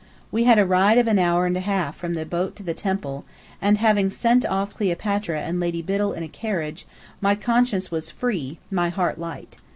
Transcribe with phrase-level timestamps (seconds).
[0.31, 2.73] We had a ride of an hour and a half from the boat to the
[2.73, 3.23] temple;
[3.61, 6.87] and having sent off Cleopatra and Lady Biddell in a carriage,
[7.21, 9.57] my conscience was free, my heart light.